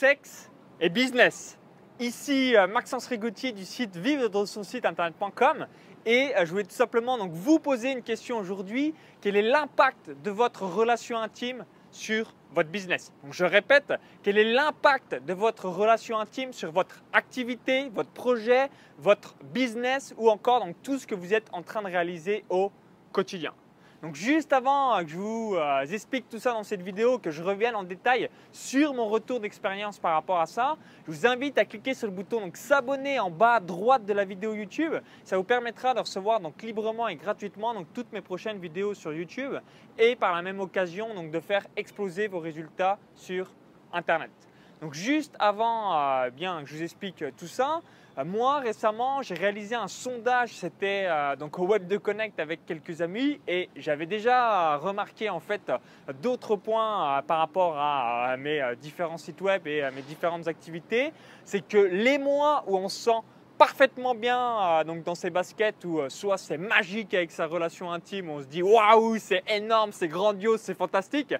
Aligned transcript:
sexe 0.00 0.50
et 0.80 0.88
business. 0.88 1.58
Ici 1.98 2.56
euh, 2.56 2.66
Maxence 2.66 3.06
Rigotier 3.06 3.52
du 3.52 3.66
site 3.66 3.98
vivre 3.98 4.30
de 4.30 4.44
son 4.46 4.62
site 4.62 4.86
internet.com 4.86 5.66
et 6.06 6.32
euh, 6.34 6.46
je 6.46 6.52
voulais 6.52 6.64
tout 6.64 6.70
simplement 6.70 7.18
donc 7.18 7.32
vous 7.32 7.58
poser 7.58 7.92
une 7.92 8.00
question 8.00 8.38
aujourd'hui. 8.38 8.94
Quel 9.20 9.36
est 9.36 9.42
l'impact 9.42 10.12
de 10.24 10.30
votre 10.30 10.62
relation 10.62 11.18
intime 11.18 11.66
sur 11.90 12.32
votre 12.54 12.70
business? 12.70 13.12
Je 13.30 13.44
répète, 13.44 13.92
quel 14.22 14.38
est 14.38 14.50
l'impact 14.50 15.22
de 15.22 15.34
votre 15.34 15.68
relation 15.68 16.18
intime 16.18 16.54
sur 16.54 16.72
votre 16.72 17.02
activité, 17.12 17.90
votre 17.90 18.08
projet, 18.08 18.70
votre 18.96 19.34
business 19.52 20.14
ou 20.16 20.30
encore 20.30 20.64
donc 20.64 20.76
tout 20.82 20.98
ce 20.98 21.06
que 21.06 21.14
vous 21.14 21.34
êtes 21.34 21.50
en 21.52 21.60
train 21.60 21.82
de 21.82 21.88
réaliser 21.88 22.42
au 22.48 22.72
quotidien? 23.12 23.52
Donc 24.02 24.14
juste 24.14 24.52
avant 24.54 24.98
que 25.04 25.08
je 25.08 25.16
vous 25.16 25.56
euh, 25.56 25.84
explique 25.84 26.26
tout 26.30 26.38
ça 26.38 26.52
dans 26.52 26.62
cette 26.62 26.80
vidéo, 26.80 27.18
que 27.18 27.30
je 27.30 27.42
revienne 27.42 27.74
en 27.74 27.82
détail 27.82 28.30
sur 28.50 28.94
mon 28.94 29.06
retour 29.06 29.40
d'expérience 29.40 29.98
par 29.98 30.14
rapport 30.14 30.40
à 30.40 30.46
ça, 30.46 30.76
je 31.06 31.12
vous 31.12 31.26
invite 31.26 31.58
à 31.58 31.66
cliquer 31.66 31.92
sur 31.92 32.06
le 32.06 32.14
bouton 32.14 32.50
s'abonner 32.54 33.20
en 33.20 33.30
bas 33.30 33.54
à 33.54 33.60
droite 33.60 34.06
de 34.06 34.14
la 34.14 34.24
vidéo 34.24 34.54
YouTube. 34.54 34.94
Ça 35.22 35.36
vous 35.36 35.44
permettra 35.44 35.92
de 35.92 36.00
recevoir 36.00 36.40
donc 36.40 36.62
librement 36.62 37.08
et 37.08 37.16
gratuitement 37.16 37.74
donc 37.74 37.88
toutes 37.92 38.10
mes 38.12 38.22
prochaines 38.22 38.58
vidéos 38.58 38.94
sur 38.94 39.12
YouTube 39.12 39.52
et 39.98 40.16
par 40.16 40.34
la 40.34 40.40
même 40.40 40.60
occasion 40.60 41.14
donc 41.14 41.30
de 41.30 41.40
faire 41.40 41.66
exploser 41.76 42.26
vos 42.26 42.40
résultats 42.40 42.98
sur 43.14 43.52
Internet. 43.92 44.30
Donc 44.80 44.94
juste 44.94 45.34
avant 45.38 45.94
euh, 45.94 46.30
bien 46.30 46.62
que 46.62 46.70
je 46.70 46.76
vous 46.76 46.82
explique 46.82 47.22
tout 47.36 47.46
ça, 47.46 47.76
euh, 47.76 47.80
moi 48.24 48.58
récemment 48.58 49.22
j'ai 49.22 49.34
réalisé 49.34 49.74
un 49.74 49.88
sondage, 49.88 50.50
c'était 50.50 51.06
euh, 51.06 51.36
donc 51.36 51.58
au 51.58 51.66
Web 51.66 51.86
de 51.86 51.96
Connect 51.96 52.38
avec 52.38 52.66
quelques 52.66 53.00
amis. 53.00 53.40
Et 53.48 53.68
j'avais 53.76 54.06
déjà 54.06 54.76
remarqué 54.76 55.28
en 55.30 55.40
fait 55.40 55.72
d'autres 56.22 56.56
points 56.56 57.22
par 57.26 57.38
rapport 57.38 57.74
à, 57.78 58.36
mes 58.38 58.62
différents 58.80 59.18
sites 59.18 59.40
web 59.40 59.66
et 59.66 59.82
à 59.82 59.90
mes 59.90 60.02
différentes 60.02 60.48
activités. 60.48 61.12
C'est 61.44 61.66
que 61.66 61.78
les 61.78 62.18
mois 62.18 62.64
où 62.66 62.76
on 62.76 62.88
se 62.88 63.04
sent 63.04 63.18
parfaitement 63.58 64.14
bien 64.14 64.82
donc 64.86 65.02
dans 65.02 65.14
ses 65.14 65.30
baskets 65.30 65.84
où 65.84 66.00
soit 66.08 66.38
c'est 66.38 66.58
magique 66.58 67.12
avec 67.14 67.30
sa 67.30 67.46
relation 67.46 67.92
intime, 67.92 68.30
on 68.30 68.40
se 68.40 68.46
dit 68.46 68.62
waouh 68.62 69.18
c'est 69.18 69.42
énorme, 69.48 69.92
c'est 69.92 70.08
grandiose, 70.08 70.60
c'est 70.60 70.76
fantastique. 70.76 71.34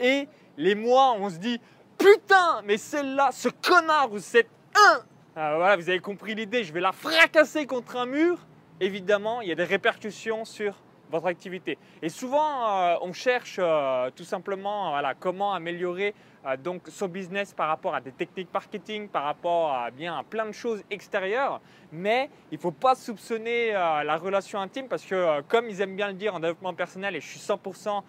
Et 0.00 0.28
les 0.56 0.74
mois 0.74 1.12
où 1.12 1.24
on 1.24 1.30
se 1.30 1.38
dit 1.38 1.60
putain, 1.98 2.62
mais 2.64 2.76
celle-là, 2.76 3.30
ce 3.32 3.48
connard 3.48 4.12
ou 4.12 4.18
cette 4.18 4.48
un, 4.74 5.00
ah, 5.38 5.54
voilà, 5.56 5.76
vous 5.76 5.90
avez 5.90 5.98
compris 6.00 6.34
l'idée, 6.34 6.64
je 6.64 6.72
vais 6.72 6.80
la 6.80 6.92
fracasser 6.92 7.66
contre 7.66 7.96
un 7.96 8.06
mur. 8.06 8.38
Évidemment, 8.80 9.42
il 9.42 9.48
y 9.48 9.52
a 9.52 9.54
des 9.54 9.64
répercussions 9.64 10.46
sur 10.46 10.74
votre 11.10 11.26
activité. 11.26 11.78
Et 12.02 12.08
souvent, 12.08 12.68
euh, 12.68 12.96
on 13.02 13.12
cherche 13.12 13.56
euh, 13.58 14.10
tout 14.14 14.24
simplement 14.24 14.90
voilà, 14.90 15.14
comment 15.14 15.52
améliorer 15.54 16.14
euh, 16.46 16.56
donc 16.56 16.82
son 16.88 17.08
business 17.08 17.52
par 17.52 17.68
rapport 17.68 17.94
à 17.94 18.00
des 18.00 18.12
techniques 18.12 18.52
marketing, 18.52 19.08
par 19.08 19.24
rapport 19.24 19.72
à 19.72 19.90
bien 19.90 20.16
à 20.18 20.22
plein 20.22 20.46
de 20.46 20.52
choses 20.52 20.82
extérieures. 20.90 21.60
Mais 21.92 22.30
il 22.50 22.56
ne 22.56 22.60
faut 22.60 22.72
pas 22.72 22.94
soupçonner 22.94 23.72
la 23.72 24.16
relation 24.16 24.60
intime 24.60 24.88
parce 24.88 25.04
que, 25.04 25.40
comme 25.42 25.68
ils 25.68 25.80
aiment 25.80 25.96
bien 25.96 26.08
le 26.08 26.14
dire 26.14 26.34
en 26.34 26.40
développement 26.40 26.74
personnel, 26.74 27.14
et 27.14 27.20
je 27.20 27.26
suis 27.28 27.38
100% 27.38 28.02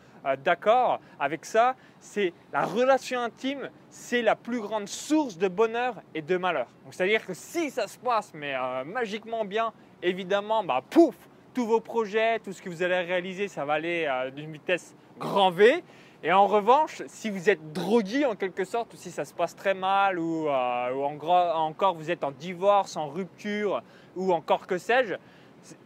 d'accord 0.43 0.99
avec 1.19 1.45
ça, 1.45 1.75
c'est 1.99 2.33
la 2.51 2.65
relation 2.65 3.21
intime, 3.21 3.69
c'est 3.89 4.23
la 4.23 4.35
plus 4.35 4.59
grande 4.59 4.87
source 4.87 5.37
de 5.37 5.47
bonheur 5.47 6.01
et 6.15 6.21
de 6.21 6.37
malheur. 6.37 6.67
c'est-à-dire 6.89 7.25
que 7.25 7.33
si 7.33 7.69
ça 7.69 7.87
se 7.87 7.99
passe 7.99 8.33
mais 8.33 8.55
magiquement 8.83 9.45
bien, 9.45 9.71
évidemment, 10.01 10.63
bah 10.63 10.81
pouf, 10.89 11.15
tous 11.57 11.65
vos 11.65 11.79
projets, 11.79 12.37
tout 12.37 12.53
ce 12.53 12.61
que 12.61 12.69
vous 12.69 12.83
allez 12.83 12.99
réaliser, 12.99 13.47
ça 13.47 13.65
va 13.65 13.73
aller 13.73 14.05
euh, 14.07 14.29
d'une 14.29 14.51
vitesse 14.51 14.95
grand 15.17 15.49
V. 15.49 15.83
Et 16.21 16.31
en 16.31 16.45
revanche, 16.45 17.01
si 17.07 17.31
vous 17.31 17.49
êtes 17.49 17.73
drogué 17.73 18.25
en 18.25 18.35
quelque 18.35 18.63
sorte, 18.63 18.93
ou 18.93 18.97
si 18.97 19.09
ça 19.09 19.25
se 19.25 19.33
passe 19.33 19.55
très 19.55 19.73
mal, 19.73 20.19
ou, 20.19 20.47
euh, 20.47 20.93
encore 20.93 21.95
vous 21.95 22.11
êtes 22.11 22.23
en 22.23 22.29
divorce, 22.29 22.95
en 22.95 23.07
rupture, 23.07 23.81
ou 24.15 24.33
encore 24.33 24.67
que 24.67 24.77
sais-je, 24.77 25.15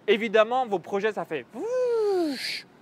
évidemment 0.10 0.66
vos 0.66 0.80
projets 0.80 1.14
ça 1.14 1.24
fait 1.24 1.46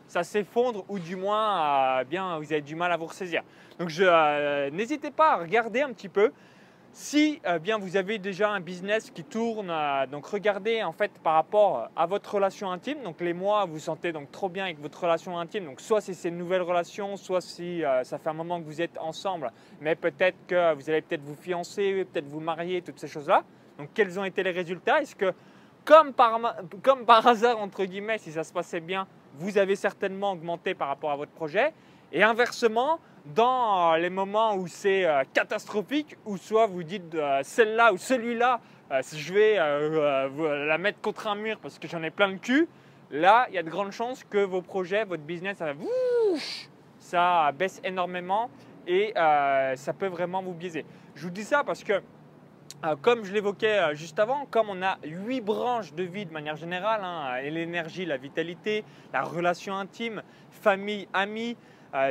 ça 0.08 0.24
s'effondre 0.24 0.84
ou 0.90 0.98
du 0.98 1.16
moins 1.16 2.04
bien 2.06 2.40
vous 2.40 2.52
avez 2.52 2.64
du 2.64 2.76
mal 2.76 2.92
à 2.92 2.98
vous 2.98 3.06
ressaisir. 3.06 3.44
Donc 3.78 3.92
n'hésitez 4.72 5.12
pas 5.12 5.34
à 5.34 5.38
regarder 5.38 5.82
un 5.82 5.94
petit 5.94 6.10
peu 6.10 6.32
si 6.92 7.40
euh, 7.46 7.60
bien 7.60 7.78
vous 7.78 7.98
avez 7.98 8.18
déjà 8.18 8.50
un 8.50 8.60
business 8.60 9.12
qui 9.12 9.24
tourne, 9.24 9.70
euh, 9.70 10.08
donc 10.08 10.26
regardez 10.26 10.84
en 10.84 10.92
fait 10.92 11.12
par 11.24 11.36
rapport 11.36 11.90
à 11.96 12.06
votre 12.06 12.36
relation 12.36 12.72
intime. 12.72 13.04
Donc 13.04 13.22
les 13.22 13.34
mois, 13.34 13.66
vous 13.66 13.80
sentez 13.80 14.12
donc 14.12 14.32
trop 14.32 14.50
bien 14.50 14.66
avec 14.66 14.80
votre 14.80 15.02
relation 15.02 15.38
intime. 15.38 15.66
Donc 15.66 15.82
soit 15.82 16.02
c'est 16.02 16.28
une 16.28 16.38
nouvelle 16.38 16.64
relation, 16.64 17.16
soit 17.16 17.42
si 17.42 17.84
euh, 17.84 18.04
ça 18.04 18.18
fait 18.18 18.30
un 18.30 18.34
moment 18.34 18.60
que 18.60 18.66
vous 18.66 18.82
êtes 18.82 18.98
ensemble, 18.98 19.52
mais 19.82 19.96
peut-être 19.96 20.38
que 20.48 20.74
vous 20.74 20.90
allez 20.90 21.02
peut-être 21.02 21.24
vous 21.24 21.36
fiancer, 21.36 22.06
peut-être 22.12 22.28
vous 22.28 22.40
marier, 22.40 22.82
toutes 22.82 23.00
ces 23.00 23.08
choses-là. 23.08 23.44
Donc 23.78 23.90
quels 23.94 24.20
ont 24.20 24.26
été 24.26 24.42
les 24.44 24.52
résultats? 24.52 25.02
Est-ce 25.02 25.16
que 25.16 25.34
comme 25.86 26.14
par, 26.14 26.40
comme 26.82 27.06
par 27.06 27.26
hasard 27.26 27.60
entre 27.60 27.86
guillemets, 27.86 28.18
si 28.18 28.32
ça 28.32 28.44
se 28.44 28.52
passait 28.52 28.82
bien, 28.82 29.08
vous 29.36 29.58
avez 29.58 29.76
certainement 29.76 30.32
augmenté 30.32 30.74
par 30.74 30.88
rapport 30.88 31.12
à 31.12 31.16
votre 31.16 31.32
projet? 31.32 31.72
Et 32.12 32.24
inversement, 32.24 33.00
dans 33.36 33.94
euh, 33.94 33.98
les 33.98 34.10
moments 34.10 34.56
où 34.56 34.68
c'est 34.68 35.06
euh, 35.06 35.24
catastrophique, 35.34 36.18
ou 36.26 36.38
soit 36.38 36.66
vous 36.66 36.84
dites 36.84 37.14
euh, 37.14 37.42
celle-là 37.44 37.94
ou 37.94 37.98
celui-là, 37.98 38.60
je 38.92 39.34
vais 39.34 39.56
la 40.66 40.78
mettre 40.80 41.00
contre 41.00 41.28
un 41.28 41.36
mur 41.36 41.60
parce 41.62 41.78
que 41.78 41.88
j'en 41.88 42.02
ai 42.02 42.10
plein 42.10 42.28
le 42.28 42.38
cul, 42.38 42.68
là, 43.12 43.46
il 43.50 43.54
y 43.54 43.60
a 43.60 43.64
de 43.64 43.70
grandes 43.70 43.92
chances 43.92 44.24
que 44.24 44.40
vos 44.40 44.64
projets, 44.64 45.06
votre 45.06 45.22
business, 45.22 45.58
ça, 45.58 45.74
ça 46.98 47.52
baisse 47.52 47.80
énormément 47.84 48.50
et 48.88 49.14
ça 49.16 49.94
peut 49.96 50.08
vraiment 50.08 50.42
vous 50.42 50.56
biaiser. 50.56 50.88
Je 51.14 51.22
vous 51.22 51.30
dis 51.30 51.44
ça 51.44 51.64
parce 51.64 51.84
que 51.84 52.02
comme 53.04 53.26
je 53.26 53.32
l'évoquais 53.32 53.96
juste 53.96 54.18
avant, 54.18 54.48
comme 54.50 54.70
on 54.72 54.82
a 54.82 54.98
huit 55.04 55.42
branches 55.42 55.94
de 55.94 56.02
vie 56.02 56.26
de 56.26 56.34
manière 56.34 56.56
générale, 56.56 57.02
hein, 57.04 57.40
l'énergie, 57.42 58.08
la 58.08 58.18
vitalité, 58.18 58.84
la 59.14 59.22
relation 59.22 59.76
intime, 59.76 60.24
famille, 60.50 61.08
amis, 61.14 61.58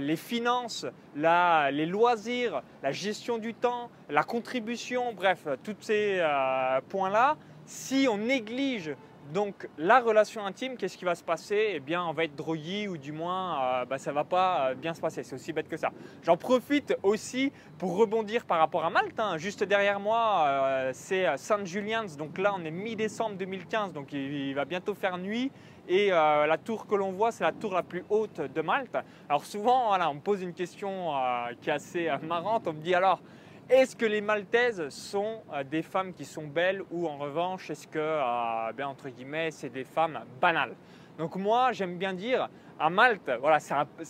les 0.01 0.17
finances, 0.17 0.87
les 1.15 1.87
loisirs, 1.87 2.63
la 2.83 2.93
gestion 2.93 3.39
du 3.39 3.55
temps, 3.55 3.91
la 4.09 4.23
contribution, 4.23 5.13
bref, 5.13 5.47
tous 5.63 5.77
ces 5.81 6.19
euh, 6.21 6.81
points-là, 6.89 7.37
si 7.67 8.09
on 8.11 8.17
néglige 8.17 8.95
donc 9.33 9.69
la 9.79 10.01
relation 10.01 10.45
intime, 10.45 10.77
qu'est-ce 10.77 10.97
qui 10.97 11.05
va 11.05 11.15
se 11.15 11.23
passer? 11.23 11.73
Eh 11.75 11.81
bien, 11.81 12.05
on 12.05 12.13
va 12.13 12.25
être 12.25 12.37
drogué 12.37 12.89
ou 12.89 12.97
du 12.97 13.13
moins, 13.13 13.63
euh, 13.63 13.85
bah, 13.85 13.99
ça 13.99 14.13
va 14.13 14.25
pas 14.25 14.75
bien 14.75 14.95
se 14.95 15.01
passer. 15.01 15.23
C'est 15.23 15.35
aussi 15.35 15.53
bête 15.53 15.69
que 15.69 15.77
ça. 15.77 15.91
J'en 16.23 16.37
profite 16.37 16.97
aussi 17.03 17.53
pour 17.79 17.97
rebondir 17.97 18.45
par 18.45 18.59
rapport 18.59 18.85
à 18.85 18.91
Malte. 18.91 19.19
Hein. 19.19 19.39
Juste 19.39 19.65
derrière 19.65 20.01
moi, 20.01 20.91
c'est 20.93 21.27
Saint 21.37 21.65
Julian's. 21.65 22.17
Donc 22.17 22.39
là, 22.39 22.55
on 22.57 22.65
est 22.65 22.71
mi-décembre 22.71 23.37
2015, 23.37 23.93
donc 23.93 24.13
il, 24.13 24.55
va 24.55 24.65
bientôt 24.65 24.95
faire 24.95 25.19
nuit. 25.19 25.51
Et 25.89 26.13
euh, 26.13 26.47
la 26.47 26.59
tour 26.59 26.87
que 26.87 26.95
l'on 26.95 27.13
voit, 27.13 27.33
c'est 27.33 27.45
la 27.45 27.53
tour 27.53 27.73
la 27.73 27.83
plus 27.83 28.05
haute 28.11 28.43
de 28.43 28.61
Malte. 28.61 28.99
Alors 29.27 29.47
souvent, 29.47 29.97
on 29.99 30.15
me 30.15 30.21
pose 30.21 30.43
une 30.43 30.53
question 30.53 31.17
euh, 31.17 31.53
qui 31.63 31.71
est 31.71 31.73
assez 31.73 32.09
euh, 32.09 32.19
marrante. 32.19 32.69
On 32.69 32.75
me 32.75 32.81
dit 32.81 32.95
alors, 32.95 33.23
est-ce 33.71 33.95
que 33.97 34.07
les 34.07 34.21
Maltaises 34.21 34.89
sont 34.89 35.43
des 35.71 35.83
femmes 35.83 36.13
qui 36.15 36.25
sont 36.25 36.47
belles 36.47 36.83
ou 36.91 37.07
en 37.07 37.19
revanche, 37.19 37.71
est-ce 37.71 37.87
que, 37.87 38.73
bien 38.73 38.89
entre 38.89 39.09
guillemets, 39.09 39.51
c'est 39.51 39.69
des 39.69 39.85
femmes 39.85 40.21
banales? 40.41 40.75
Donc 41.19 41.35
moi, 41.37 41.73
j'aime 41.73 41.99
bien 41.99 42.15
dire, 42.15 42.49
à 42.79 42.91
Malte, 42.91 43.31
voilà, 43.41 43.59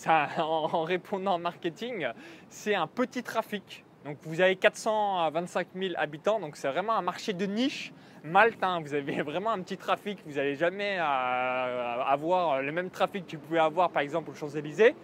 en, 0.39 0.83
répondant 0.83 1.35
en 1.35 1.39
marketing, 1.39 2.07
c'est 2.49 2.75
un 2.75 2.87
petit 2.87 3.23
trafic. 3.23 3.85
Donc 4.05 4.19
vous 4.23 4.41
avez 4.41 4.57
425 4.57 5.69
000 5.75 5.95
habitants, 5.97 6.39
donc 6.39 6.57
c'est 6.57 6.69
vraiment 6.69 6.93
un 6.93 7.03
marché 7.03 7.33
de 7.33 7.47
niche. 7.47 7.93
Malte, 8.25 8.63
hein, 8.63 8.81
vous 8.83 8.95
avez 8.95 9.23
vraiment 9.23 9.51
un 9.51 9.61
petit 9.61 9.77
trafic, 9.77 10.19
vous 10.27 10.35
n'allez 10.35 10.55
jamais 10.55 10.99
euh, 10.99 12.03
avoir 12.07 12.63
le 12.63 12.73
même 12.73 12.91
trafic 12.91 13.27
que 13.27 13.37
vous 13.37 13.43
pouvez 13.43 13.59
avoir 13.59 13.91
par 13.91 14.03
exemple 14.03 14.31
aux 14.31 14.35
Champs-Élysées. 14.35 14.95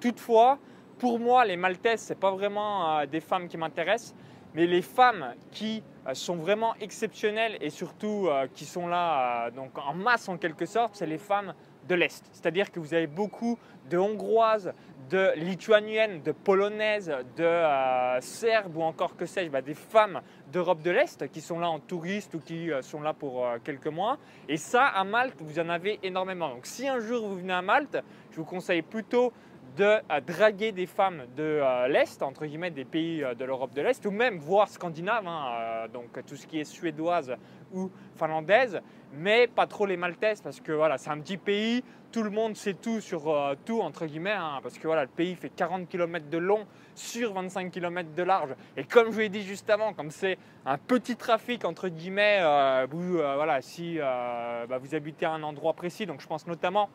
Toutefois, 0.00 0.58
pour 0.98 1.18
moi, 1.18 1.44
les 1.44 1.56
Maltaises, 1.56 2.02
ce 2.02 2.12
n'est 2.12 2.18
pas 2.18 2.30
vraiment 2.30 2.98
euh, 2.98 3.06
des 3.06 3.20
femmes 3.20 3.48
qui 3.48 3.56
m'intéressent, 3.56 4.14
mais 4.54 4.66
les 4.66 4.82
femmes 4.82 5.34
qui 5.50 5.82
euh, 6.06 6.14
sont 6.14 6.36
vraiment 6.36 6.74
exceptionnelles 6.80 7.58
et 7.60 7.70
surtout 7.70 8.28
qui 8.54 8.64
sont 8.64 8.86
là 8.86 9.50
donc 9.50 9.76
en 9.78 9.94
masse 9.94 10.28
en 10.28 10.36
quelque 10.36 10.66
sorte, 10.66 10.96
c'est 10.96 11.06
les 11.06 11.18
femmes 11.18 11.54
de 11.88 11.94
l'Est. 11.94 12.24
C'est-à-dire 12.32 12.70
que 12.70 12.80
vous 12.80 12.94
avez 12.94 13.06
beaucoup 13.06 13.58
de 13.90 13.98
Hongroises, 13.98 14.72
de 15.10 15.32
Lituaniennes, 15.36 16.22
de 16.22 16.32
Polonaises, 16.32 17.12
de 17.36 17.44
euh, 17.44 18.20
Serbes 18.20 18.76
ou 18.76 18.82
encore 18.82 19.16
que 19.16 19.26
sais-je, 19.26 19.50
bah, 19.50 19.60
des 19.60 19.74
femmes 19.74 20.20
d'Europe 20.50 20.82
de 20.82 20.90
l'Est 20.90 21.30
qui 21.30 21.40
sont 21.40 21.58
là 21.58 21.68
en 21.68 21.78
touriste 21.78 22.34
ou 22.34 22.40
qui 22.40 22.70
euh, 22.70 22.80
sont 22.82 23.02
là 23.02 23.12
pour 23.12 23.44
euh, 23.44 23.58
quelques 23.62 23.88
mois. 23.88 24.18
Et 24.48 24.56
ça, 24.56 24.86
à 24.86 25.04
Malte, 25.04 25.36
vous 25.40 25.58
en 25.58 25.68
avez 25.68 25.98
énormément. 26.02 26.48
Donc 26.48 26.66
si 26.66 26.88
un 26.88 27.00
jour 27.00 27.28
vous 27.28 27.36
venez 27.36 27.52
à 27.52 27.62
Malte, 27.62 27.98
je 28.30 28.36
vous 28.36 28.44
conseille 28.44 28.82
plutôt 28.82 29.32
de 29.76 29.84
euh, 29.84 30.20
draguer 30.20 30.72
des 30.72 30.86
femmes 30.86 31.24
de 31.36 31.42
euh, 31.42 31.88
l'Est, 31.88 32.22
entre 32.22 32.46
guillemets 32.46 32.70
des 32.70 32.84
pays 32.84 33.24
de 33.38 33.44
l'Europe 33.44 33.74
de 33.74 33.82
l'Est, 33.82 34.04
ou 34.06 34.10
même 34.10 34.38
voire 34.38 34.68
scandinave, 34.68 35.26
hein, 35.26 35.86
donc 35.92 36.24
tout 36.26 36.36
ce 36.36 36.46
qui 36.46 36.60
est 36.60 36.64
suédoise 36.64 37.34
ou 37.72 37.90
finlandaise, 38.16 38.80
mais 39.12 39.46
pas 39.46 39.66
trop 39.66 39.86
les 39.86 39.96
maltaises 39.96 40.40
parce 40.40 40.60
que 40.60 40.72
voilà, 40.72 40.98
c'est 40.98 41.10
un 41.10 41.18
petit 41.18 41.36
pays, 41.36 41.82
tout 42.12 42.22
le 42.22 42.30
monde 42.30 42.54
sait 42.54 42.74
tout 42.74 43.00
sur 43.00 43.34
tout, 43.64 43.80
entre 43.80 44.06
guillemets, 44.06 44.30
hein, 44.30 44.60
parce 44.62 44.78
que 44.78 44.86
voilà, 44.86 45.02
le 45.02 45.08
pays 45.08 45.34
fait 45.34 45.48
40 45.48 45.88
km 45.88 46.28
de 46.28 46.38
long 46.38 46.66
sur 46.94 47.32
25 47.32 47.72
km 47.72 48.14
de 48.14 48.22
large. 48.22 48.54
Et 48.76 48.84
comme 48.84 49.06
je 49.06 49.12
vous 49.12 49.18
l'ai 49.18 49.28
dit 49.28 49.42
juste 49.42 49.68
avant, 49.70 49.92
comme 49.92 50.10
c'est 50.10 50.38
un 50.64 50.78
petit 50.78 51.16
trafic, 51.16 51.64
entre 51.64 51.88
guillemets, 51.88 52.40
voilà, 52.88 53.60
si 53.60 53.98
bah, 53.98 54.78
vous 54.80 54.94
habitez 54.94 55.26
à 55.26 55.32
un 55.32 55.42
endroit 55.42 55.72
précis, 55.72 56.06
donc 56.06 56.20
je 56.20 56.28
pense 56.28 56.46
notamment 56.46 56.88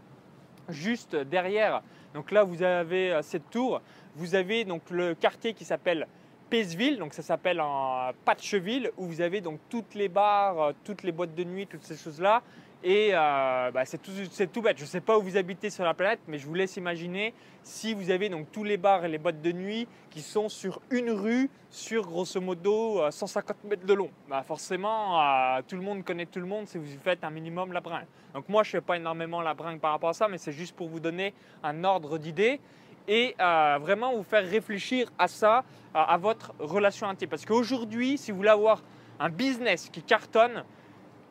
juste 0.70 1.16
derrière. 1.16 1.82
Donc 2.14 2.32
là, 2.32 2.44
vous 2.44 2.64
avez 2.64 3.12
euh, 3.14 3.22
cette 3.22 3.50
tour. 3.50 3.82
Vous 4.16 4.36
avez 4.36 4.66
donc 4.66 4.90
le 4.90 5.14
quartier 5.16 5.54
qui 5.54 5.66
s'appelle 5.66 6.08
Pesville, 6.50 6.98
donc 6.98 7.14
ça 7.14 7.22
s'appelle 7.22 7.60
un 7.60 8.12
Patcheville, 8.26 8.92
où 8.98 9.06
vous 9.06 9.22
avez 9.22 9.42
donc 9.42 9.60
toutes 9.70 9.94
les 9.94 10.10
bars, 10.10 10.62
euh, 10.62 10.72
toutes 10.84 11.04
les 11.04 11.12
boîtes 11.12 11.36
de 11.36 11.44
nuit, 11.44 11.68
toutes 11.68 11.84
ces 11.84 11.96
choses-là. 11.96 12.42
Et 12.82 13.10
euh, 13.14 13.72
bah, 13.72 13.84
c'est 13.84 14.02
tout, 14.02 14.62
bête. 14.62 14.78
Je 14.78 14.84
ne 14.84 14.88
sais 14.88 15.02
pas 15.02 15.18
où 15.18 15.22
vous 15.22 15.36
habitez 15.36 15.70
sur 15.70 15.84
la 15.84 15.94
planète, 15.94 16.22
mais 16.28 16.38
je 16.38 16.48
vous 16.48 16.54
laisse 16.54 16.78
imaginer 16.78 17.34
si 17.62 17.94
vous 17.94 18.10
avez 18.10 18.30
donc 18.30 18.52
tous 18.54 18.64
les 18.64 18.78
bars 18.78 19.04
et 19.04 19.10
les 19.10 19.18
boîtes 19.18 19.42
de 19.42 19.52
nuit 19.52 19.86
qui 20.10 20.22
sont 20.22 20.48
sur 20.48 20.80
une 20.90 21.12
rue, 21.12 21.50
sur 21.70 22.08
grosso 22.08 22.40
modo 22.40 23.02
150 23.12 23.58
euh, 23.66 23.70
mètres 23.70 23.86
de 23.86 23.94
long. 23.94 24.10
Bah, 24.30 24.44
forcément, 24.44 25.22
euh, 25.22 25.62
tout 25.68 25.76
le 25.76 25.82
monde 25.82 26.06
connaît 26.06 26.26
tout 26.26 26.40
le 26.40 26.46
monde 26.46 26.68
si 26.68 26.78
vous 26.78 26.86
faites 27.04 27.24
un 27.26 27.30
minimum 27.30 27.74
la 27.74 27.82
bringue. 27.82 28.06
Donc 28.34 28.48
moi, 28.48 28.64
je 28.64 28.70
ne 28.70 28.72
fais 28.72 28.82
pas 28.82 28.96
énormément 28.96 29.42
la 29.42 29.54
bringue 29.54 29.82
par 29.82 29.92
rapport 29.92 30.10
à 30.10 30.14
ça, 30.14 30.30
mais 30.30 30.38
c'est 30.38 30.54
juste 30.54 30.76
pour 30.76 30.88
vous 30.88 31.02
donner 31.02 31.34
un 31.64 31.84
ordre 31.84 32.18
d'idée 32.18 32.62
et 33.10 33.36
vraiment 33.40 34.16
vous 34.16 34.24
faire 34.24 34.48
réfléchir 34.48 35.12
à 35.18 35.28
ça, 35.28 35.64
à 35.96 36.16
votre 36.18 36.54
relation 36.60 37.10
intime. 37.10 37.28
Parce 37.28 37.44
qu'aujourd'hui, 37.44 38.20
si 38.20 38.30
vous 38.30 38.38
voulez 38.38 38.50
avoir 38.50 38.84
un 39.20 39.30
business 39.30 39.90
qui 39.90 40.04
cartonne, 40.04 40.64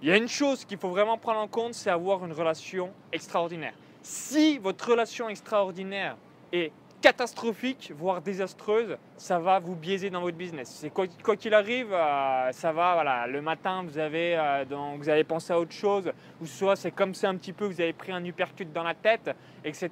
il 0.01 0.09
y 0.09 0.13
a 0.13 0.17
une 0.17 0.29
chose 0.29 0.65
qu'il 0.65 0.79
faut 0.79 0.91
vraiment 0.91 1.19
prendre 1.19 1.41
en 1.41 1.49
compte, 1.49 1.75
c'est 1.75 1.91
avoir 1.91 2.25
une 2.25 2.33
relation 2.33 2.91
extraordinaire. 3.13 3.75
Si 4.03 4.59
votre 4.59 4.91
relation 4.91 5.29
extraordinaire 5.29 6.17
est 6.53 6.71
catastrophique, 7.01 7.93
voire 7.97 8.21
désastreuse, 8.21 8.97
ça 9.17 9.39
va 9.39 9.59
vous 9.59 9.75
biaiser 9.75 10.11
dans 10.11 10.21
votre 10.21 10.37
business. 10.37 10.69
C'est 10.81 10.91
quoi 10.91 11.37
qu'il 11.37 11.55
arrive, 11.55 11.93
euh, 11.93 12.53
ça 12.53 12.73
va. 12.73 12.95
Voilà, 12.95 13.27
le 13.27 13.41
matin, 13.41 13.85
vous 13.85 13.99
avez 13.99 14.37
euh, 14.37 14.65
donc, 14.65 14.99
vous 14.99 15.09
avez 15.09 15.25
pensé 15.25 15.53
à 15.53 15.59
autre 15.59 15.73
chose, 15.73 16.13
ou 16.41 16.47
soit 16.47 16.77
c'est 16.77 16.91
comme 16.91 17.15
ça 17.15 17.29
un 17.29 17.37
petit 17.37 17.53
peu, 17.53 17.67
vous 17.67 17.81
avez 17.81 17.93
pris 17.93 18.13
un 18.13 18.25
uppercut 18.25 18.67
dans 18.73 18.83
la 18.83 18.95
tête, 18.95 19.31
etc. 19.65 19.91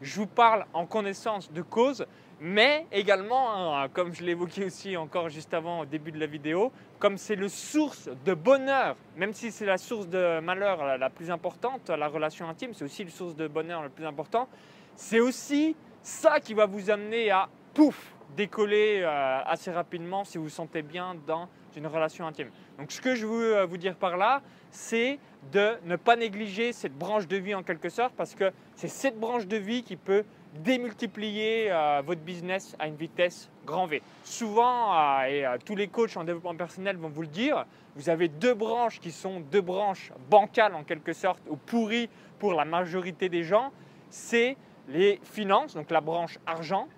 Je 0.00 0.16
vous 0.16 0.26
parle 0.26 0.66
en 0.72 0.86
connaissance 0.86 1.50
de 1.52 1.62
cause 1.62 2.04
mais 2.46 2.86
également, 2.92 3.74
hein, 3.74 3.88
comme 3.88 4.14
je 4.14 4.22
l'évoquais 4.22 4.66
aussi 4.66 4.98
encore 4.98 5.30
juste 5.30 5.54
avant 5.54 5.80
au 5.80 5.86
début 5.86 6.12
de 6.12 6.20
la 6.20 6.26
vidéo, 6.26 6.72
comme 6.98 7.16
c'est 7.16 7.36
le 7.36 7.48
source 7.48 8.10
de 8.26 8.34
bonheur, 8.34 8.96
même 9.16 9.32
si 9.32 9.50
c'est 9.50 9.64
la 9.64 9.78
source 9.78 10.06
de 10.08 10.40
malheur 10.40 10.98
la, 10.98 11.08
plus 11.08 11.30
importante, 11.30 11.88
la 11.88 12.06
relation 12.06 12.46
intime, 12.46 12.74
c'est 12.74 12.84
aussi 12.84 13.02
le 13.02 13.08
source 13.08 13.34
de 13.34 13.48
bonheur 13.48 13.82
le 13.82 13.88
plus 13.88 14.04
important, 14.04 14.46
c'est 14.94 15.20
aussi 15.20 15.74
ça 16.02 16.38
qui 16.38 16.52
va 16.52 16.66
vous 16.66 16.90
amener 16.90 17.30
à, 17.30 17.48
pouf, 17.72 18.14
décoller 18.36 19.00
euh, 19.00 19.40
assez 19.46 19.70
rapidement 19.70 20.24
si 20.24 20.36
vous 20.36 20.44
vous 20.44 20.50
sentez 20.50 20.82
bien 20.82 21.16
dans 21.26 21.48
une 21.74 21.86
relation 21.86 22.26
intime. 22.26 22.50
Donc 22.78 22.92
ce 22.92 23.00
que 23.00 23.14
je 23.14 23.24
veux 23.24 23.56
euh, 23.56 23.64
vous 23.64 23.78
dire 23.78 23.96
par 23.96 24.18
là, 24.18 24.42
c'est 24.70 25.18
de 25.50 25.78
ne 25.86 25.96
pas 25.96 26.14
négliger 26.14 26.74
cette 26.74 26.94
branche 26.94 27.26
de 27.26 27.38
vie 27.38 27.54
en 27.54 27.62
quelque 27.62 27.88
sorte, 27.88 28.12
parce 28.14 28.34
que 28.34 28.52
c'est 28.76 28.88
cette 28.88 29.18
branche 29.18 29.46
de 29.46 29.56
vie 29.56 29.82
qui 29.82 29.96
peut 29.96 30.24
démultiplier 30.54 31.70
euh, 31.70 32.02
votre 32.04 32.20
business 32.20 32.76
à 32.78 32.86
une 32.86 32.96
vitesse 32.96 33.50
grand 33.66 33.86
V. 33.86 34.02
Souvent, 34.24 34.94
euh, 34.94 35.24
et 35.24 35.46
euh, 35.46 35.56
tous 35.64 35.74
les 35.74 35.88
coachs 35.88 36.16
en 36.16 36.24
développement 36.24 36.54
personnel 36.54 36.96
vont 36.96 37.08
vous 37.08 37.22
le 37.22 37.28
dire, 37.28 37.64
vous 37.96 38.08
avez 38.08 38.28
deux 38.28 38.54
branches 38.54 39.00
qui 39.00 39.10
sont 39.10 39.40
deux 39.40 39.60
branches 39.60 40.12
bancales 40.30 40.74
en 40.74 40.84
quelque 40.84 41.12
sorte, 41.12 41.42
ou 41.48 41.56
pourries 41.56 42.08
pour 42.38 42.54
la 42.54 42.64
majorité 42.64 43.28
des 43.28 43.42
gens. 43.42 43.72
C'est 44.10 44.56
les 44.88 45.20
finances, 45.24 45.74
donc 45.74 45.90
la 45.90 46.00
branche 46.00 46.38
argent, 46.46 46.88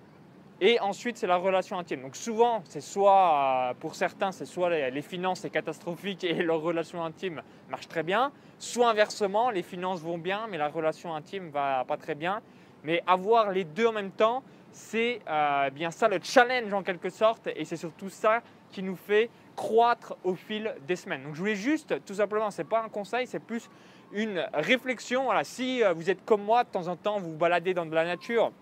et 0.61 0.81
ensuite, 0.81 1.19
c'est 1.19 1.27
la 1.27 1.37
relation 1.37 1.79
intime. 1.79 2.01
Donc 2.01 2.17
souvent, 2.17 2.63
c'est 2.65 2.81
soit, 2.81 3.75
pour 3.79 3.95
certains, 3.95 4.33
c'est 4.33 4.47
soit 4.47 4.71
les, 4.91 5.03
finances 5.03 5.41
c'est 5.41 5.51
catastrophique 5.51 6.25
et 6.25 6.33
leur 6.43 6.63
relation 6.63 7.05
intime 7.05 7.43
marche 7.69 7.89
très 7.89 8.03
bien, 8.03 8.33
soit 8.59 8.89
inversement, 8.89 9.51
les 9.51 9.63
finances 9.63 10.01
vont 10.01 10.17
bien, 10.17 10.47
mais 10.51 10.57
la 10.57 10.69
relation 10.69 11.15
intime 11.15 11.51
va 11.51 11.85
pas 11.87 11.99
très 11.99 12.15
bien. 12.15 12.41
Mais 12.87 13.03
avoir 13.07 13.51
les 13.51 13.65
deux 13.65 13.89
en 13.89 13.93
même 13.93 14.13
temps, 14.13 14.45
c'est 14.71 15.21
euh, 15.29 15.71
bien 15.71 15.91
ça 15.91 16.07
le 16.07 16.21
challenge 16.23 16.73
en 16.73 16.85
quelque 16.85 17.11
sorte, 17.11 17.49
et 17.57 17.65
c'est 17.65 17.77
surtout 17.77 18.09
ça 18.09 18.43
qui 18.71 18.81
nous 18.83 18.95
fait 18.95 19.29
croître 19.57 20.15
au 20.23 20.35
fil 20.35 20.73
des 20.87 20.95
semaines. 20.95 21.25
Donc 21.25 21.35
je 21.35 21.41
voulais 21.41 21.57
juste, 21.57 22.05
tout 22.05 22.15
simplement, 22.15 22.51
ce 22.53 22.63
n'est 22.63 22.69
pas 22.69 22.83
un 22.85 22.89
conseil, 22.89 23.27
c'est 23.27 23.41
plus 23.41 23.69
une 24.13 24.47
réflexion. 24.55 25.25
Voilà, 25.25 25.43
si 25.43 25.83
euh, 25.83 25.95
vous 25.95 26.09
êtes 26.11 26.25
comme 26.25 26.45
moi, 26.45 26.63
de 26.63 26.69
temps 26.69 26.87
en 26.87 26.95
temps, 26.95 27.19
vous 27.19 27.33
vous 27.33 27.37
baladez 27.37 27.75
dans 27.75 27.87
de 27.87 27.95
la 27.95 28.05
nature, 28.05 28.53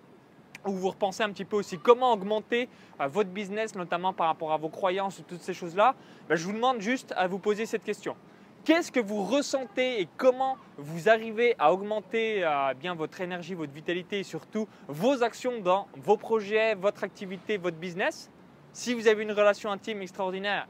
ou 0.64 0.72
vous 0.72 0.88
repensez 0.88 1.22
un 1.22 1.30
petit 1.30 1.44
peu 1.44 1.56
aussi 1.56 1.78
comment 1.78 2.14
augmenter 2.14 2.70
euh, 3.02 3.06
votre 3.08 3.28
business, 3.28 3.74
notamment 3.74 4.14
par 4.14 4.28
rapport 4.28 4.52
à 4.52 4.56
vos 4.56 4.70
croyances 4.70 5.18
ou 5.18 5.22
toutes 5.22 5.42
ces 5.42 5.52
choses-là, 5.52 5.94
ben, 6.30 6.36
je 6.36 6.46
vous 6.46 6.54
demande 6.54 6.80
juste 6.80 7.12
à 7.14 7.26
vous 7.26 7.38
poser 7.38 7.66
cette 7.66 7.84
question. 7.84 8.16
Qu'est-ce 8.64 8.90
que 8.90 9.00
vous 9.00 9.22
ressentez 9.24 10.00
et 10.00 10.08
comment 10.16 10.56
vous 10.78 11.10
arrivez 11.10 11.54
à 11.58 11.70
augmenter 11.70 12.42
euh, 12.42 12.72
bien 12.72 12.94
votre 12.94 13.20
énergie, 13.20 13.52
votre 13.52 13.74
vitalité 13.74 14.20
et 14.20 14.22
surtout 14.22 14.66
vos 14.88 15.22
actions 15.22 15.60
dans 15.60 15.86
vos 15.94 16.16
projets, 16.16 16.74
votre 16.74 17.04
activité, 17.04 17.58
votre 17.58 17.76
business? 17.76 18.30
Si 18.72 18.94
vous 18.94 19.06
avez 19.06 19.22
une 19.22 19.32
relation 19.32 19.70
intime 19.70 20.00
extraordinaire, 20.00 20.66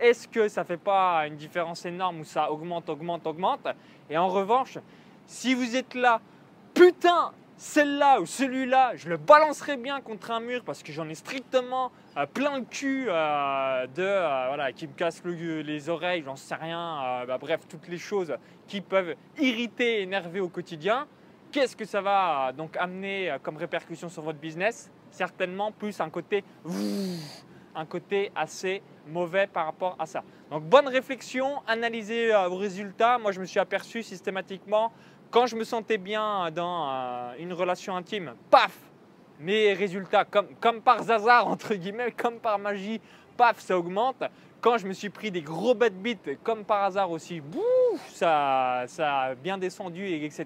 est-ce 0.00 0.26
que 0.26 0.48
ça 0.48 0.62
ne 0.62 0.66
fait 0.66 0.78
pas 0.78 1.26
une 1.26 1.36
différence 1.36 1.84
énorme 1.84 2.20
où 2.20 2.24
ça 2.24 2.50
augmente, 2.50 2.88
augmente, 2.88 3.26
augmente? 3.26 3.68
Et 4.08 4.16
en 4.16 4.28
revanche, 4.28 4.78
si 5.26 5.54
vous 5.54 5.76
êtes 5.76 5.94
là, 5.94 6.18
putain, 6.72 7.32
celle-là 7.62 8.20
ou 8.20 8.26
celui-là, 8.26 8.96
je 8.96 9.08
le 9.08 9.16
balancerai 9.16 9.76
bien 9.76 10.00
contre 10.00 10.32
un 10.32 10.40
mur 10.40 10.64
parce 10.64 10.82
que 10.82 10.90
j'en 10.90 11.08
ai 11.08 11.14
strictement 11.14 11.92
euh, 12.16 12.26
plein 12.26 12.58
le 12.58 12.64
cul 12.64 13.06
euh, 13.08 13.86
de 13.86 14.02
euh, 14.02 14.44
voilà 14.48 14.72
qui 14.72 14.88
me 14.88 14.92
casse 14.92 15.22
les 15.24 15.88
oreilles, 15.88 16.24
j'en 16.24 16.34
sais 16.34 16.56
rien. 16.56 17.24
Bah, 17.28 17.38
bref, 17.38 17.60
toutes 17.68 17.86
les 17.86 17.98
choses 17.98 18.34
qui 18.66 18.80
peuvent 18.80 19.14
irriter, 19.38 20.02
énerver 20.02 20.40
au 20.40 20.48
quotidien. 20.48 21.06
Qu'est-ce 21.52 21.76
que 21.76 21.84
ça 21.84 22.00
va 22.00 22.50
donc 22.52 22.76
amener 22.76 23.36
comme 23.44 23.56
répercussion 23.56 24.08
sur 24.08 24.22
votre 24.22 24.40
business? 24.40 24.90
Certainement 25.12 25.70
plus 25.70 26.00
un 26.00 26.10
côté 26.10 26.42
un 27.74 27.86
côté 27.86 28.32
assez 28.34 28.82
mauvais 29.06 29.46
par 29.46 29.66
rapport 29.66 29.94
à 30.00 30.06
ça. 30.06 30.24
Donc 30.50 30.64
bonne 30.64 30.88
réflexion, 30.88 31.62
analysez 31.68 32.32
vos 32.48 32.56
résultats. 32.56 33.18
Moi 33.18 33.30
je 33.30 33.38
me 33.38 33.44
suis 33.44 33.60
aperçu 33.60 34.02
systématiquement 34.02 34.92
quand 35.32 35.46
je 35.46 35.56
me 35.56 35.64
sentais 35.64 35.96
bien 35.96 36.50
dans 36.50 36.88
euh, 36.88 37.32
une 37.38 37.54
relation 37.54 37.96
intime, 37.96 38.34
paf, 38.50 38.78
mes 39.40 39.72
résultats, 39.72 40.24
comme, 40.24 40.80
par 40.82 41.10
hasard, 41.10 41.48
entre 41.48 41.74
guillemets, 41.74 42.12
comme 42.12 42.38
par 42.38 42.58
magie, 42.58 43.00
paf, 43.36 43.58
ça 43.58 43.76
augmente. 43.76 44.22
Quand 44.60 44.78
je 44.78 44.86
me 44.86 44.92
suis 44.92 45.08
pris 45.08 45.32
des 45.32 45.40
gros 45.40 45.74
bad 45.74 45.94
beats, 45.94 46.36
comme 46.44 46.64
par 46.64 46.84
hasard 46.84 47.10
aussi, 47.10 47.40
bouf, 47.40 48.08
ça, 48.10 48.84
ça 48.86 49.20
a 49.20 49.34
bien 49.34 49.58
descendu, 49.58 50.06
etc. 50.06 50.44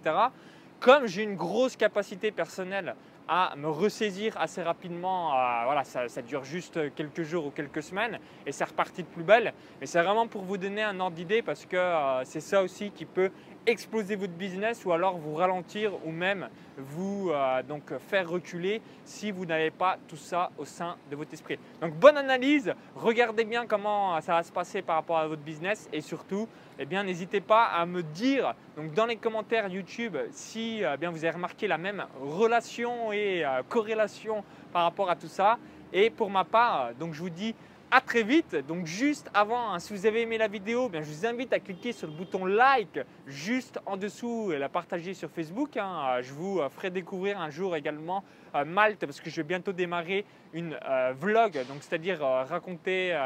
Comme 0.78 1.06
j'ai 1.06 1.24
une 1.24 1.36
grosse 1.36 1.76
capacité 1.76 2.30
personnelle 2.30 2.94
à 3.28 3.54
me 3.56 3.68
ressaisir 3.68 4.36
assez 4.38 4.62
rapidement. 4.62 5.32
Euh, 5.32 5.64
voilà, 5.64 5.84
ça, 5.84 6.22
dure 6.22 6.44
juste 6.44 6.94
quelques 6.94 7.22
jours 7.22 7.46
ou 7.46 7.50
quelques 7.50 7.82
semaines 7.82 8.18
et 8.46 8.52
c'est 8.52 8.64
reparti 8.64 9.02
de 9.02 9.08
plus 9.08 9.24
belle. 9.24 9.52
Mais 9.80 9.86
c'est 9.86 10.02
vraiment 10.02 10.26
pour 10.26 10.42
vous 10.42 10.58
donner 10.58 10.82
un 10.82 10.98
ordre 11.00 11.16
d'idée 11.16 11.42
parce 11.42 11.66
que 11.66 11.76
euh, 11.76 12.24
c'est 12.24 12.40
ça 12.40 12.62
aussi 12.62 12.90
qui 12.90 13.04
peut 13.04 13.30
exploser 13.66 14.14
votre 14.14 14.34
business 14.34 14.84
ou 14.84 14.92
alors 14.92 15.18
vous 15.18 15.34
ralentir 15.34 15.92
ou 16.06 16.12
même 16.12 16.48
vous 16.76 17.30
euh, 17.30 17.62
donc 17.64 17.92
faire 17.98 18.28
reculer 18.28 18.80
si 19.04 19.32
vous 19.32 19.44
n'avez 19.44 19.72
pas 19.72 19.98
tout 20.06 20.16
ça 20.16 20.50
au 20.56 20.64
sein 20.64 20.96
de 21.10 21.16
votre 21.16 21.34
esprit. 21.34 21.58
Donc 21.80 21.94
bonne 21.94 22.16
analyse, 22.16 22.72
regardez 22.94 23.44
bien 23.44 23.66
comment 23.66 24.20
ça 24.20 24.34
va 24.34 24.42
se 24.44 24.52
passer 24.52 24.82
par 24.82 24.96
rapport 24.96 25.18
à 25.18 25.26
votre 25.26 25.42
business 25.42 25.88
et 25.92 26.00
surtout, 26.00 26.48
eh 26.78 26.84
bien 26.84 27.02
n'hésitez 27.02 27.40
pas 27.40 27.64
à 27.64 27.86
me 27.86 28.04
dire 28.04 28.54
donc 28.76 28.94
dans 28.94 29.06
les 29.06 29.16
commentaires 29.16 29.66
YouTube 29.68 30.16
si 30.30 30.82
bien 31.00 31.10
vous 31.10 31.24
avez 31.24 31.34
remarqué 31.34 31.66
la 31.66 31.78
même 31.78 32.04
relation 32.20 33.12
euh, 33.44 33.62
corrélation 33.68 34.44
par 34.72 34.84
rapport 34.84 35.10
à 35.10 35.16
tout 35.16 35.28
ça. 35.28 35.58
Et 35.92 36.10
pour 36.10 36.30
ma 36.30 36.44
part, 36.44 36.94
donc 36.98 37.14
je 37.14 37.20
vous 37.20 37.30
dis 37.30 37.54
à 37.90 38.00
très 38.00 38.22
vite. 38.22 38.56
Donc 38.66 38.86
juste 38.86 39.30
avant, 39.32 39.72
hein, 39.72 39.78
si 39.78 39.92
vous 39.92 40.06
avez 40.06 40.22
aimé 40.22 40.38
la 40.38 40.48
vidéo, 40.48 40.88
bien, 40.88 41.02
je 41.02 41.10
vous 41.10 41.26
invite 41.26 41.52
à 41.52 41.60
cliquer 41.60 41.92
sur 41.92 42.08
le 42.08 42.14
bouton 42.14 42.44
like 42.44 43.00
juste 43.26 43.78
en 43.86 43.96
dessous 43.96 44.52
et 44.52 44.58
la 44.58 44.68
partager 44.68 45.14
sur 45.14 45.30
Facebook. 45.30 45.76
Hein. 45.76 46.20
Je 46.20 46.32
vous 46.32 46.60
euh, 46.60 46.68
ferai 46.68 46.90
découvrir 46.90 47.40
un 47.40 47.50
jour 47.50 47.76
également 47.76 48.24
euh, 48.54 48.64
Malte 48.64 49.04
parce 49.06 49.20
que 49.20 49.30
je 49.30 49.36
vais 49.36 49.44
bientôt 49.44 49.72
démarrer 49.72 50.24
une 50.52 50.78
euh, 50.88 51.12
vlog, 51.18 51.52
donc 51.68 51.78
c'est-à-dire 51.80 52.20
raconter 52.20 53.16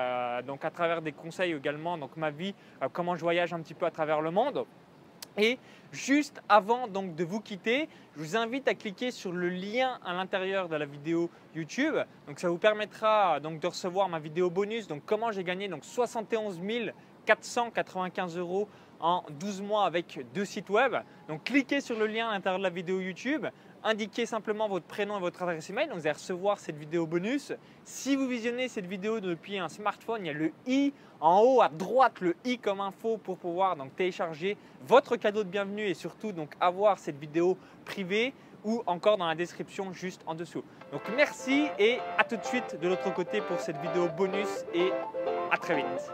donc 0.47 0.65
à 0.65 0.71
travers 0.71 1.01
des 1.01 1.13
conseils 1.13 1.53
également 1.53 1.97
donc 1.97 2.17
ma 2.17 2.31
vie, 2.31 2.55
comment 2.93 3.15
je 3.15 3.21
voyage 3.21 3.53
un 3.53 3.61
petit 3.61 3.75
peu 3.75 3.87
à 3.87 3.91
travers 3.91 4.21
le 4.21 4.31
monde. 4.31 4.65
Et 5.37 5.59
juste 5.93 6.43
avant 6.49 6.89
donc 6.89 7.15
de 7.15 7.25
vous 7.25 7.41
quitter, 7.41 7.89
je 8.17 8.21
vous 8.21 8.37
invite 8.37 8.69
à 8.69 8.75
cliquer 8.75 9.11
sur 9.11 9.33
le 9.33 9.49
lien 9.49 9.99
à 10.05 10.13
l'intérieur 10.13 10.69
de 10.69 10.77
la 10.77 10.87
vidéo 10.87 11.31
YouTube. 11.55 11.95
Donc 12.27 12.39
ça 12.39 12.49
vous 12.49 12.59
permettra 12.59 13.41
donc 13.41 13.61
de 13.61 13.67
recevoir 13.67 14.09
ma 14.09 14.19
vidéo 14.19 14.51
bonus. 14.51 14.87
Donc 14.87 15.03
comment 15.07 15.33
j'ai 15.33 15.45
gagné 15.45 15.69
donc 15.69 15.85
71 15.85 16.61
495 17.27 18.39
euros 18.39 18.69
en 19.01 19.25
12 19.39 19.63
mois 19.63 19.87
avec 19.87 20.21
deux 20.35 20.45
sites 20.45 20.71
web. 20.71 20.95
Donc 21.29 21.45
cliquez 21.45 21.81
sur 21.81 21.99
le 21.99 22.07
lien 22.07 22.29
à 22.29 22.33
l'intérieur 22.33 22.59
de 22.59 22.65
la 22.65 22.71
vidéo 22.71 23.01
YouTube 23.01 23.47
indiquez 23.85 24.27
simplement 24.27 24.69
votre 24.69 24.87
prénom 24.87 25.17
et 25.17 25.21
votre 25.21 25.43
adresse 25.43 25.71
email, 25.71 25.89
donc 25.89 25.99
vous 25.99 26.07
allez 26.07 26.13
recevoir 26.13 26.59
cette 26.59 26.77
vidéo 26.77 27.07
bonus. 27.07 27.53
Si 27.85 28.17
vous 28.17 28.27
visionnez 28.27 28.69
cette 28.69 28.87
vidéo 28.87 29.21
depuis 29.21 29.59
un 29.59 29.69
smartphone, 29.69 30.23
il 30.23 30.27
y 30.27 30.31
a 30.31 30.35
le 30.35 30.53
i 30.67 30.93
en 31.21 31.41
haut 31.41 31.61
à 31.63 31.69
droite, 31.69 32.21
le 32.21 32.37
i 32.45 32.59
comme 32.59 32.81
info 32.81 33.19
pour 33.19 33.37
pouvoir 33.39 33.77
donc 33.77 33.95
télécharger 33.95 34.57
votre 34.87 35.17
cadeau 35.17 35.45
de 35.45 35.49
bienvenue 35.49 35.87
et 35.87 35.95
surtout 35.95 36.33
donc 36.33 36.55
avoir 36.61 36.99
cette 36.99 37.19
vidéo 37.19 37.57
privée 37.85 38.33
ou 38.65 38.83
encore 38.87 39.17
dans 39.17 39.27
la 39.27 39.35
description 39.35 39.93
juste 39.93 40.23
en 40.27 40.35
dessous. 40.35 40.63
Donc 40.93 41.03
merci 41.17 41.67
et 41.79 41.99
à 42.19 42.25
tout 42.25 42.37
de 42.37 42.45
suite 42.45 42.79
de 42.81 42.89
l'autre 42.89 43.13
côté 43.15 43.41
pour 43.41 43.59
cette 43.61 43.79
vidéo 43.79 44.09
bonus 44.17 44.65
et 44.75 44.91
à 45.51 45.57
très 45.57 45.77
vite. 45.77 46.11